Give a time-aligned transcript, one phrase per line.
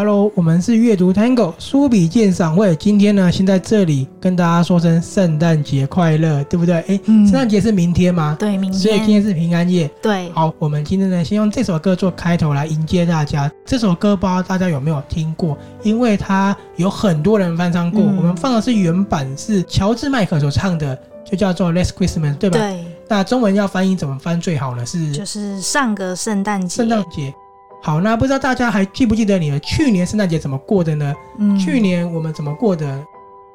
[0.00, 2.74] Hello，我们是阅读 Tango 书笔鉴赏会。
[2.76, 6.76] 今天呢，先在这里跟大家说声圣诞节快乐，对不对？
[6.76, 8.34] 哎，圣诞节是明天吗？
[8.40, 8.80] 对，明天。
[8.80, 9.90] 所以今天是平安夜。
[10.00, 10.30] 对。
[10.30, 13.52] 好，我们今天呢，先用这首歌做开头来迎接大家。
[13.66, 15.54] 这首歌不知道大家有没有听过？
[15.82, 18.00] 因为它有很多人翻唱过。
[18.00, 20.98] 嗯、我们放的是原版，是乔治麦克所唱的，
[21.30, 22.58] 就叫做《Last Christmas》，对吧？
[22.58, 22.82] 对。
[23.06, 24.86] 那中文要翻译怎么翻最好呢？
[24.86, 26.76] 是就是上个圣诞节。
[26.76, 27.34] 圣诞节。
[27.82, 31.14] 好，那不知道大家还记不记得你们去年圣诞节怎么过的呢？
[31.38, 32.86] 嗯，去年我们怎么过的？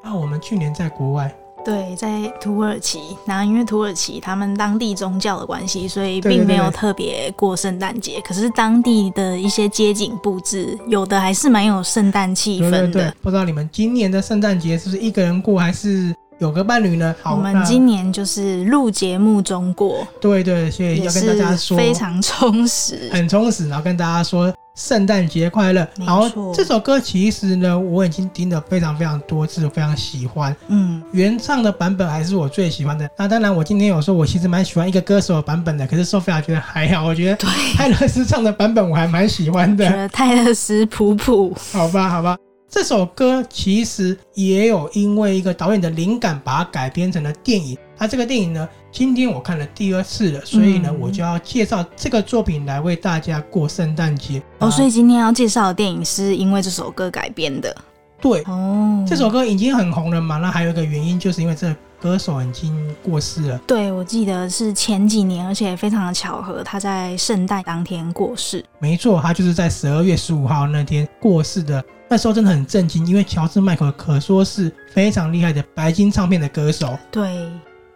[0.02, 1.32] 啊，我们去年在国外，
[1.64, 3.00] 对，在土耳其。
[3.24, 8.12] 然后因为土耳其他们当地宗教的关系，所以并没有特别过圣诞节。
[8.12, 13.14] 对对对，可是当地的一些街景布置，有的还是蛮有圣诞气氛的。
[13.22, 16.14] 不知道你们今年的圣诞节是不是一个人过，还是？
[16.38, 25.88] 有个伴侣呢，好，我们今年就是录节目中过，对对，所以要跟大家说非常充实，很充实，然后跟大家说圣诞节快乐。
[25.96, 30.54] 然后这首歌其实呢，我已经听了非常非常多次，非常喜欢。
[30.68, 33.08] 嗯，原唱的版本还是我最喜欢的。
[33.16, 37.36] 那当然，我今天有说我其实蛮喜欢一个歌手的版本的，可是 Sophia 觉得还好，我觉得
[37.74, 39.88] 泰勒斯唱的版本我还蛮喜欢的。
[39.88, 42.36] 觉得泰勒斯普普，好吧，好吧。
[42.68, 47.76] 这首歌其实也有因为一个导演的灵感，把它改编成了电影。
[47.96, 54.42] 那这个电影呢，今天我看了第二次了，所以呢，我就要介绍这个作品来为大家过圣诞节。
[54.58, 57.74] 哦，所以今天要介绍的电影是因为这首歌改编的。
[58.20, 60.38] 对，哦，这首歌已经很红了嘛。
[60.38, 63.58] 那还有一个原因，就是因为这个歌手已经过世了。
[63.66, 68.64] 对，我记得是前几年，而且非常的巧合，他在圣诞当天过世。
[68.78, 71.84] 没错，他就是在十二月十五号那天过世的。
[72.08, 76.96] 那时候真的很震惊，因为乔治麦克可说是非常厉害的白金唱片的歌手。
[77.10, 77.50] 对，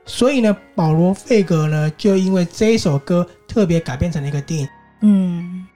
[0.05, 4.69] 所以呢，保罗费格呢就因为这一首歌特别改编成了一个电影。
[5.03, 5.67] 嗯。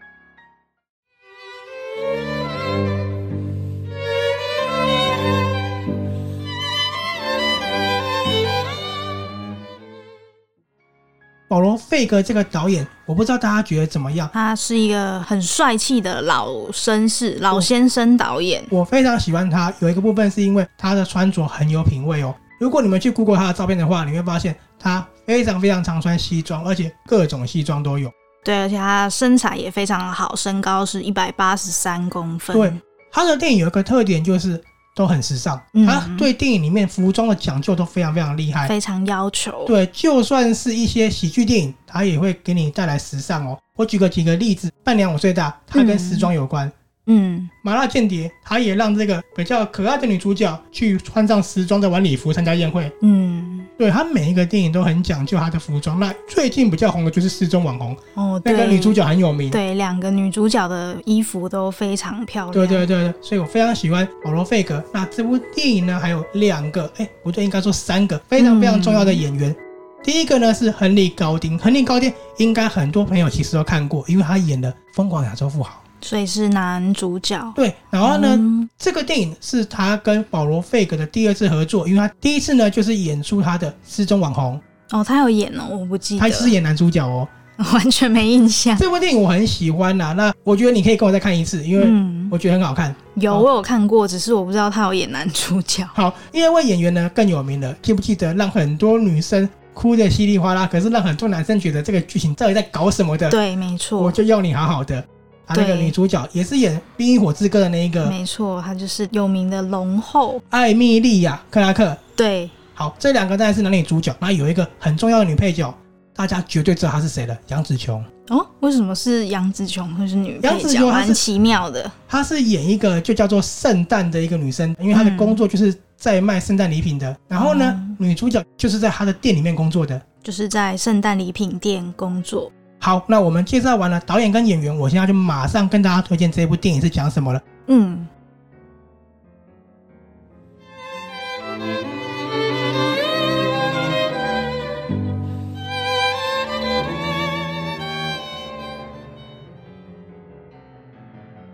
[11.54, 14.28] 保罗·费格这个导演，我不知道大家觉得怎么样？
[14.32, 18.60] 他是一个很帅气的老绅士、老先生导演。
[18.70, 22.34] 我非常喜欢他，有一个部分是因为他的穿着很有品味哦。
[22.58, 28.10] 如果你们去 Google 他的照片的话，你会发现他非常非常常穿西装，而且各种西装都有。
[28.42, 32.56] 对，而且他身材也非常好，身高是一百八十三公分。
[32.56, 32.72] 对，
[33.12, 34.60] 他的电影有一个特点就是。
[34.94, 39.64] 都很时尚，他对电影里面服装的讲究都非常非常厉害，非常要求。
[39.66, 43.58] 对，就算是一些喜剧电影，他也会给你带来时尚哦。
[43.76, 46.66] 我举个几个例子，伴娘我最大，它跟时装有关。
[46.68, 46.72] 嗯
[47.06, 52.90] 嗯，麻辣间谍，它也让这个比较可爱的女主角去穿上时装的晚礼服参加宴会。
[53.02, 55.98] 嗯，对，他每一个电影都很讲究他的服装。
[55.98, 59.50] 那最近比较红的就是失踪网红哦，那个女主角很有名。
[59.50, 62.52] 对，两个女主角的衣服都非常漂亮。
[62.52, 64.82] 对对对对，所以我非常喜欢保罗费格。
[64.92, 69.50] 那这部电影呢，还有两个，哎，不对，应该说三个非常非常重要的演员。
[69.50, 69.56] 嗯、
[70.04, 75.80] 第一个呢是亨利高丁，亨利高丁应该很多朋友其实都看过，因为他演的《疯狂亚洲富豪》。
[76.04, 77.40] 所以是男主角。
[77.56, 84.60] 对，然后呢，嗯、这个电影是他跟保罗费格的第二次合作，因为他第一次呢就是演出他的失踪网红。
[84.90, 86.20] 哦，他有演哦，我不记得。
[86.20, 87.26] 他是演男主角哦，
[87.72, 88.76] 完全没印象。
[88.76, 91.88] 这部电影我很喜欢呐，那我觉得你可以跟我再看一次，因为
[92.30, 92.94] 我觉得很好看。
[93.14, 95.82] 嗯、有，我有看过，只是我不知道他有演男主角。
[95.94, 103.30] 好，因为位演员呢更有名了，记不记得让很多女生哭的稀里哗啦，可是让很多男生觉得这个剧情到底在搞什么的？
[103.30, 104.00] 对，没错。
[104.02, 105.02] 我就要你好好的。
[105.46, 111.96] 啊，那个女主角也是演《冰与火之歌》的那一个，没错，她就是有名的龙后艾蜜莉亚·克拉克。
[112.16, 115.72] 对，好，这两个当然是男女主角，那有一个很重要的女配角，
[116.14, 118.02] 大家绝对知道她是谁了，杨紫琼。
[118.30, 120.48] 哦，为什么是杨紫琼会是女配角？
[120.48, 127.10] 杨紫琼蛮奇妙的，她是演一个就叫做圣诞的一个女生，因为她的工作就是在卖圣诞礼品的。
[127.10, 132.50] 嗯、然后呢，嗯、女主角就是在她的店里面工作的，就是在圣诞礼品店工作。
[132.84, 137.42] 好，那我们介绍完了导演跟演员，我现在就马上跟大家推荐这部电影是讲什么了。
[137.68, 138.06] 嗯，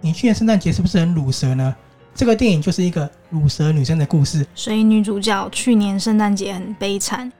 [0.00, 1.76] 你去年圣诞节是不是很乳蛇呢？
[2.12, 7.30] 这个电影就是一个乳蛇女生的故事，所以女主角去年圣诞节很悲惨。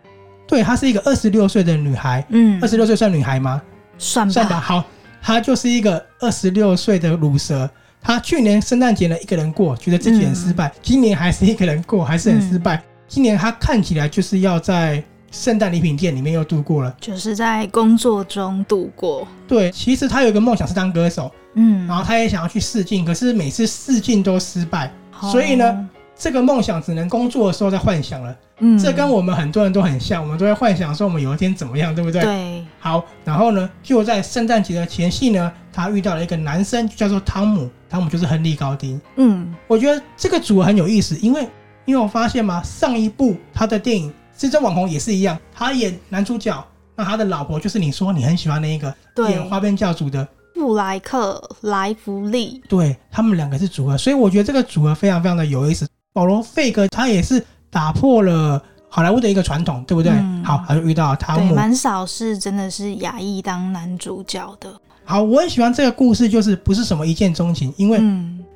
[0.47, 2.25] 对，她是一个二十六岁的女孩。
[2.29, 3.61] 嗯，二十六岁算女孩吗？
[4.01, 4.85] 算吧，算吧，好，
[5.23, 7.71] 他就是一个二十六岁的乳蛇。
[8.03, 10.69] 他去年圣诞节呢一个人过，觉得自己很失败。
[10.69, 12.77] 嗯、今年还是一个人过，还是很失败。
[12.77, 19.29] 嗯、今年他看起来就是要在圣诞礼品店里面又度过了，就是在工作中度过。
[19.47, 25.89] 对，其实他有一个梦想是当歌手，嗯，然后他也想要去试镜，可是每次试镜都失败，哦、所以呢，
[26.21, 28.37] 这个梦想只能工作的时候在幻想了。
[28.59, 32.21] 嗯，这跟我们很多人都很像，我们都在幻想说我们有一天怎么样，对不对？
[32.21, 32.67] 对。
[32.79, 39.01] 好，然后呢，就在圣诞节的前夕呢，他遇到了一个男生，就叫做汤姆，汤姆就是亨利高丁。
[39.17, 41.49] 嗯，我觉得这个组合很有意思，因为
[41.87, 42.63] 因为我发现嘛？
[42.63, 44.13] 上一部他的电影。
[44.37, 46.67] 失踪网红也是一样，他演男主角，
[46.97, 48.95] 那他的老婆就是你说你很喜欢那一个
[49.29, 55.87] 演花边教主的布莱克莱弗利，对，他们两个是组合，所以我觉得这个组合非常非常的有意思。
[56.13, 60.11] 保罗费格他也是打破了好莱坞的一个传统，对不对？
[60.11, 64.73] 嗯、好，他就遇到汤姆，蛮少是真的是亚裔当男主角的。
[65.05, 68.01] 好，我很喜欢这个故事，就是不是什么一见钟情，因为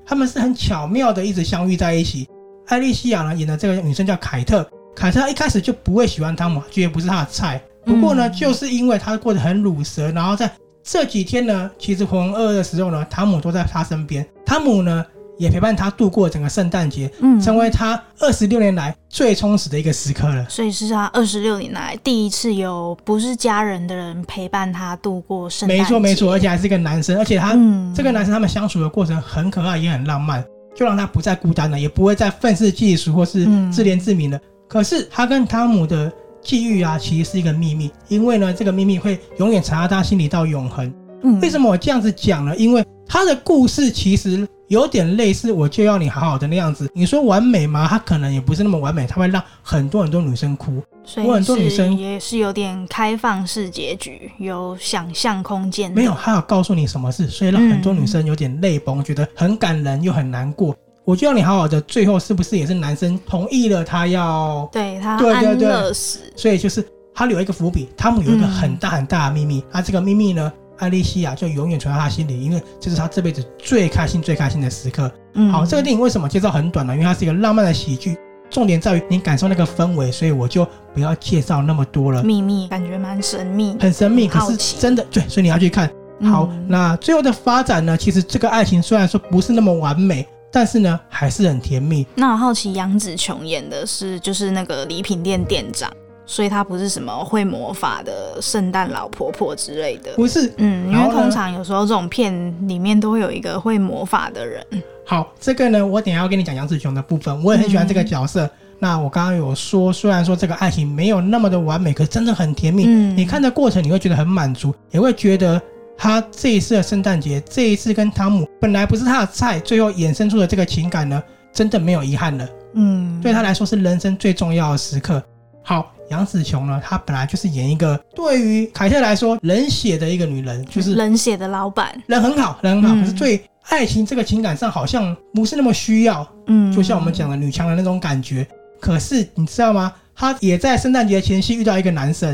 [0.05, 2.29] 他们是很巧妙的一直相遇在一起。
[2.67, 4.69] 艾莉西亚呢演的这个女生叫凯特。
[4.97, 7.63] 凯特一开始就不会喜欢汤姆，觉得不是他的菜。
[7.85, 10.51] 不过呢，就是因为他过得很鲁蛇，然后在
[10.83, 14.27] 这几天呢，其实浑噩的时候呢，汤姆都在他身边。
[14.45, 15.05] 汤姆呢，
[15.39, 20.47] 也陪伴他度过整个圣诞节，嗯，成为他二十六年来最充实的一个时刻了。
[20.49, 25.83] 所以是他二十六年来第一次有不是家人的人陪伴他度过圣诞节。
[25.83, 30.45] 没错没错，而且还是一个男生，而且他、嗯、这个男生他们相处的过程很可爱，也很浪漫，
[30.75, 34.39] 就让他不再孤单了，也不会再愤世嫉俗或是自怜自悯了。
[34.69, 36.11] 可是他跟汤姆的
[36.43, 40.93] 际遇啊，其实是一个秘密，因为呢，这个秘密会永远藏在他心里到永恒。
[41.23, 42.55] 嗯，为什么我这样子讲呢？
[42.57, 46.91] 因为他的故事其实有点类似《我就要你好好的》那样子。
[46.95, 47.87] 你说完美吗？
[47.89, 50.83] 他可能也不是那么完美，他会让很多很多女生哭。
[51.05, 55.93] 所以很多女生也是有点开放式结局，有想象空间。
[55.93, 60.75] 没有，他有告诉你什么事，所以让很多女生有点泪崩，觉得很感人又很难过。
[61.05, 66.21] 我就要你好好的，最后是不是也是男生同意了他要对他安乐死？
[66.35, 66.83] 所以就是
[67.15, 75.11] 他留一个伏笔，汤姆有一个很大很大的秘密，那、嗯、这个秘密呢，艾莉西亚就永远存在他心里，因为这是他这辈子最开心最开心的时刻。
[75.35, 76.93] 嗯，好，这个电影为什么介绍很短呢？
[76.95, 78.17] 因为它是一个浪漫的喜剧，
[78.51, 82.23] 重点在于你感受那个氛围，所以我就不要介绍那么多了。
[82.23, 85.91] 秘密感觉蛮神秘，很神秘，可是真的对，所以你要去看。
[86.23, 87.97] 好，嗯、那最后的发展呢？
[87.97, 90.27] 其实这个爱情虽然说不是那么完美。
[90.57, 92.07] 但是呢，还是很甜蜜。
[92.15, 95.93] 那我好奇杨紫琼演的是就是那个礼品店店长，
[96.27, 100.13] 所以她不是什么会魔法的圣诞老婆婆之类的。
[100.17, 102.33] 不是，嗯，因为通常有时候这种片
[102.69, 104.65] 里面都会有一个会魔法的人。
[105.07, 107.43] 好，这个呢，我等下要跟你讲杨紫琼的部分。
[107.43, 108.45] 我也很喜欢这个角色。
[108.47, 112.85] 嗯、那我刚刚有说，虽然说这个爱情没有那么的完美，可是真的很甜蜜。
[112.87, 115.61] 嗯，你看的过程你会觉得很满足，也会觉得。
[115.97, 121.23] 他这一次的圣诞节，这一次跟汤姆本来不是他的菜，最后衍生出的这个情感呢，
[121.53, 122.49] 真的没有遗憾了。
[122.75, 125.23] 嗯，对他来说是人生最重要的时刻。
[125.63, 136.27] 好，杨紫琼呢，她本来就是演一个对于凯特来说冷血的一个女人，就是冷血的老板，人很好，人很好，可是对爱情这个情感上好像不是那么需要。
[136.47, 138.47] 嗯，就像我们讲的女强人那种感觉。
[138.81, 139.93] 可是你知道吗？
[140.15, 142.31] 她也在圣诞节前夕遇到一个男生，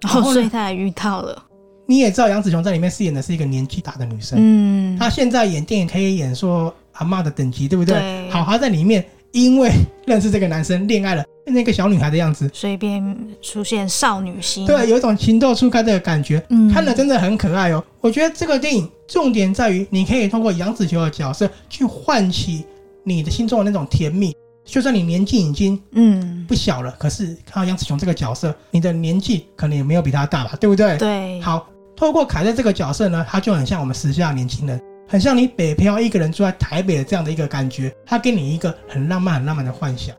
[0.00, 1.44] 然后所以她也遇到了。
[1.86, 7.96] 你也知道杨紫琼在里面饰演的是一个年纪大的女生，嗯，她现在演电影可以演说阿嬷的等级，对不对？
[7.96, 8.30] 对。
[8.30, 9.70] 好，她在里面因为
[10.06, 17.84] 认识这个男生，恋爱了，变成一个小女孩的样子，随便出现少女心，对，有一种情窦初开的感觉，嗯，看了真的很可爱哦。
[18.00, 22.64] 我觉得这个电影重点在于，你可以通过杨紫琼的角色去唤起
[23.04, 24.34] 你的心中的那种甜蜜。
[24.64, 30.96] 就算你年纪已经嗯不小了，嗯，可是看到杨紫琼这个角色，你的年纪可能也没有比她大吧，对不对？
[30.98, 31.40] 对。
[31.40, 31.68] 好。
[31.96, 37.92] 透过凯特这个角色呢，他就很像我们时下年轻人，很像你北漂一个人住在台北的这样的一个感觉。
[38.04, 40.14] 他给你一个很浪漫、很浪漫的幻想。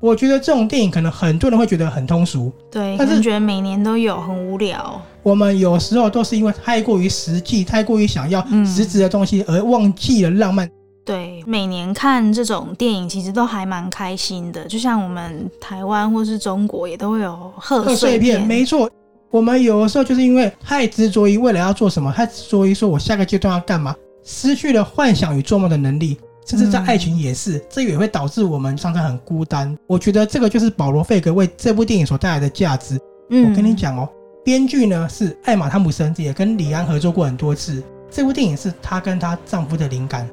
[0.00, 5.00] 我觉得这种电影可能很多人会觉得很通俗，对，但是觉得每年都有很无聊。
[5.22, 10.68] 我们有时候都是因为太过于实际、太过于想要实质的东西，而忘记了浪漫。
[11.04, 18.90] 对，每年看这种电影其实都还蛮开心的，就像我们台湾或是中国也都会有贺岁片，没错。
[19.30, 29.76] 我们有的时候就是因为太执着于未来要做什么，太执着于说我下个阶段要干嘛，失去了幻想与做梦的能力，甚至在爱情也是，这也会导致我们常常很孤单。
[29.86, 32.98] 我觉得这个就是保罗费格为这部电影所带来的价值。
[33.30, 34.08] 嗯，我跟你讲哦，
[34.44, 40.28] 编剧呢是艾玛汤姆森，也跟李安合作过很多次，这部电影是她跟她丈夫的灵感。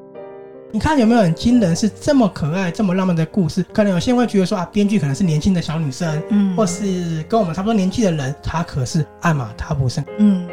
[0.72, 1.76] 你看有没有很惊人？
[1.76, 8.36] 是这么可爱、这么浪漫的故事，可能有些人会觉得说啊，编剧可能是年轻的小女生，嗯，或是跟我们差不多年纪的人。
[8.44, 10.48] 她可是艾玛汤普森，嗯，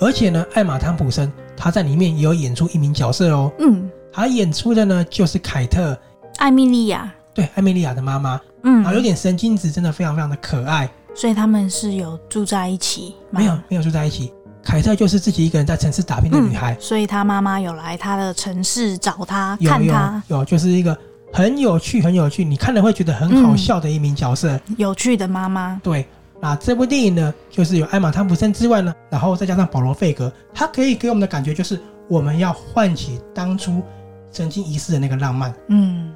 [0.00, 5.98] 而且呢，艾玛汤普森她在里面也有演出一名角色哦，嗯，她演出的呢就是凯特，
[6.38, 10.88] 艾米莉亚，对，艾米莉亚的妈妈，嗯，然后有点神经质，真的非常非常的可爱。
[11.14, 13.40] 所以他们是有住在一起吗？
[13.40, 14.32] 没有，没有住在一起。
[14.62, 20.22] 凯特就是自己一个人在城市打拼的女孩，嗯、所以她妈妈有来她的城市找她看她。
[20.28, 20.96] 有，就是一个
[21.32, 24.50] 很有趣、很有趣，你看了会觉得很好笑的一名角色。
[24.66, 25.80] 嗯、有趣的妈妈。
[25.82, 26.06] 对，
[26.40, 33.82] 那这部电影呢，就是有艾玛汤普森之外呢，然后再加上保罗费格，他可以给我们的感觉就是我们要唤起当初
[34.30, 35.52] 曾经遗失的那个浪漫。
[35.68, 36.12] 嗯，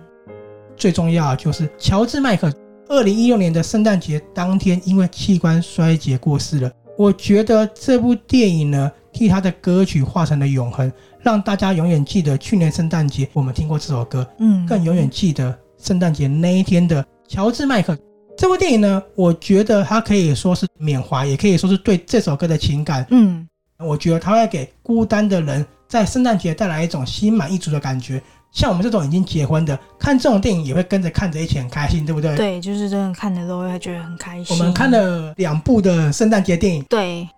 [0.76, 2.52] 最重要就是乔治麦克，
[2.88, 6.70] 二零一六年的圣诞节当天因为器官衰竭过世了。
[6.96, 17.98] 我觉得这部电影呢，替他的歌曲化成了永恒，让大家永远记得去年圣诞节我们听过这首歌，嗯，更永远记得圣诞节那一天的乔治麦克。
[18.42, 23.46] 这部电影呢，我觉得它可以说是缅怀，也可以说是对这首歌的情感，嗯，
[23.78, 28.20] 我觉得它会给孤单的人在圣诞节带来一种心满意足的感觉。
[28.50, 32.34] 像我们这种已经结婚的，看这种电影也会跟着看着一起很开心，对不对？
[32.34, 34.58] 对，就是真的看的都会觉得很开心。
[34.58, 37.28] 我们看了两部的圣诞节电影，对，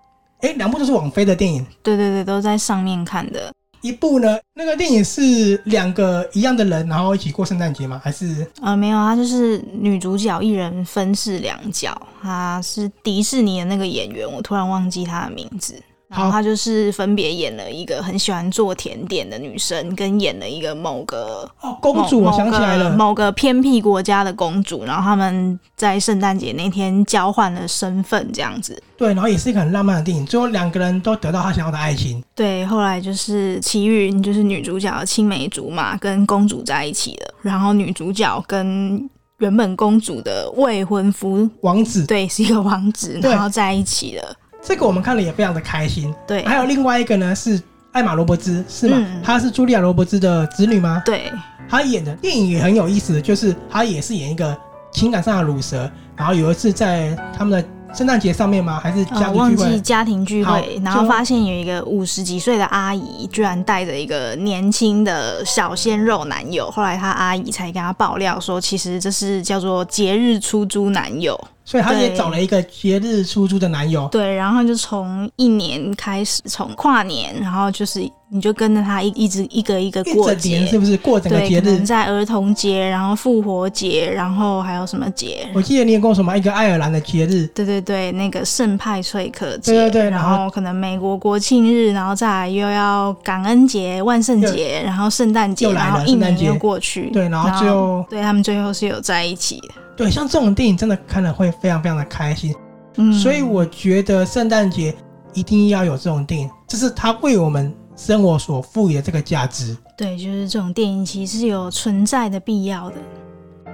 [0.41, 3.53] 哎，两部都是网飞的电影，对对对，都在上面看的。
[3.85, 8.01] 一部呢，那个电影是两个一样的人，然后一起过圣诞节吗？
[8.03, 8.51] 还是？
[8.63, 15.75] 呃，没有，他就是女主角一人分饰两角，他是迪士尼的那个演员，我突然忘记他的名字。
[16.15, 24.85] 然后她就是分别演了一个很喜欢做甜点的女生，跟演了一个某个哦公主，我想起来了，某个偏僻国家的公主。
[24.85, 28.81] 然后他们在圣诞节那天交换了身份，这样子。
[28.97, 32.23] 对，然后也是一个很浪漫的电影，最后两个人都得到他想要的爱情。
[32.35, 37.35] 对，后来就是齐云，就是女主角的青梅竹马，跟公主在一起了。
[37.43, 44.37] 然后女主角跟原本公主的未婚夫王子，对，是一个王子，然后在一起了。
[44.65, 46.13] 这个我们看了也非常的开心。
[46.27, 47.61] 对，还有另外一个呢，是
[47.93, 48.97] 艾玛罗伯兹，是吗？
[48.99, 51.03] 嗯、她是茱莉亚罗伯兹的子女吗？
[51.05, 51.31] 对，
[51.69, 54.57] 她演的电影也很有意思，就是她也是演一个
[54.91, 57.69] 情感上的乳蛇，然后有一次在他们的。
[57.95, 58.81] 圣诞节上面吗？
[58.83, 59.31] 还是家庭聚会？
[59.31, 66.71] 哦，忘记家庭聚会，然后发现有一个五十几岁的阿姨，居然带着一个年轻的小鲜肉男友。
[66.71, 71.39] 后来她阿姨才跟她爆料说，其实这是叫做节日出租男友。
[71.65, 74.09] 所以她也找了一个节日出租的男友。
[74.13, 78.11] 对，然后就从一年开始，从跨年，然后就是。
[78.35, 81.79] 你就跟着他一一直一个一个过节，是不是过整个节日？
[81.85, 85.47] 在儿童节，然后复活节，然后还有什么节？
[85.55, 87.47] 我记得你也跟我说嘛，一个爱尔兰的节日。
[87.55, 89.71] 对对对，那个圣派翠克节。
[89.71, 97.11] 对对对，然后可能美国国庆日，然后再来又要感恩节、万圣节，然后圣诞节，然后一年又过去。
[97.13, 99.69] 对，然后最后对他们最后是有在一起的。
[99.97, 102.53] 对，像这种电影真的看了会非常非常的开心。
[102.97, 104.93] 嗯，所以我觉得圣诞节
[105.35, 107.73] 一定要有这种电影，这是他为我们。
[107.97, 112.97] 生活所赋予的这个价值，对，就是这种电影其实是有存在的必要的。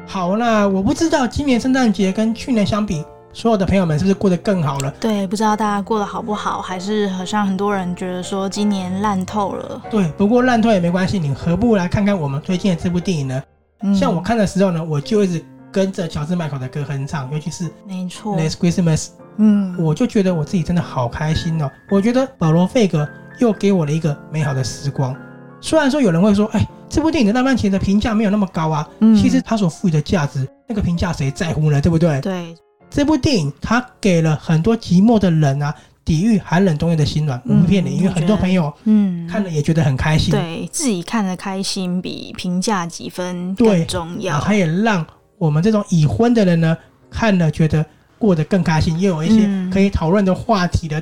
[0.06, 4.90] 好，那我不知道今年圣诞节跟去年相比，所有的朋友们是不是过得更好了？
[5.00, 9.80] 对，不知道大家过得好不好，还是好像很多人觉得说今年烂透了。
[9.90, 13.42] 对，不过烂透也没关系，你何不来看看我们推荐的这部电影呢？
[13.82, 19.08] 嗯，像我看的时候呢，我就一直跟着乔治麦考的歌哼唱，尤其是没错，Last Christmas，
[19.38, 21.70] 嗯，我就觉得我自己真的好开心哦。
[21.90, 23.08] 我觉得保罗费格。
[23.40, 25.16] 又给我了一个美好的时光。
[25.60, 28.88] 虽然说有人会说，哎，这部电影的浪漫情的评价没有那么高啊。
[29.00, 31.80] 嗯，其实它所赋予的价值，那个评价谁在乎呢？
[31.80, 32.20] 对不对？
[32.20, 32.54] 对。
[32.88, 37.40] 这部电影它给了很多寂寞的人啊，抵御寒冷冬夜的心暖。
[37.40, 40.30] 不骗你，因为很多朋友嗯看了也觉得很开心。
[40.30, 44.40] 对，自己看的开心比评价几分更重要。
[44.40, 45.06] 它也让
[45.38, 46.76] 我们这种已婚的人呢
[47.10, 47.84] 看了觉得
[48.18, 51.00] 过得更开心，又有一些可以讨论的话题的。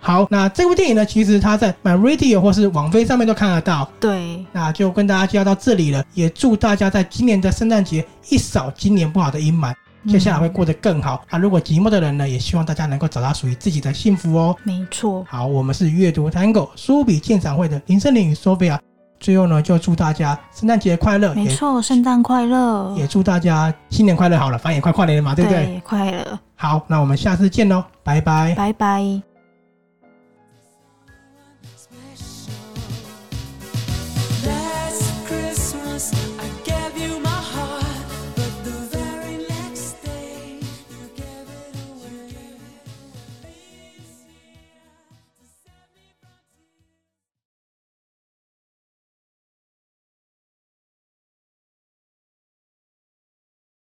[0.00, 3.88] 好，那这部电影呢，其实它在 MyRadio 或是网飞上面都看得到。
[4.00, 6.02] 对，那就跟大家介绍到这里了。
[6.14, 9.74] 也祝大家在今年的圣诞节一扫今年不好的阴霾，
[10.08, 11.22] 接下来会过得更好。
[11.28, 14.56] 啊，如果寂寞的人呢，也希望大家能够找到属于自己的幸福哦。
[14.62, 15.24] 没错。
[15.28, 18.78] 好，我们是阅读 Tango 书笔鉴赏会的林森林与 Sophia。
[19.20, 21.34] 最后呢，就祝大家圣诞节快乐。
[21.34, 22.94] 没错，圣诞快乐。
[22.96, 24.38] 也祝大家新年快乐。
[24.38, 25.66] 好了，反正也快跨年了嘛，对不对？
[25.66, 26.38] 对，快乐。
[26.56, 28.54] 好，那我们下次见喽，拜拜。
[28.54, 29.29] 拜拜。